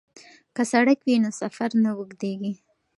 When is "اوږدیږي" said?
1.97-2.53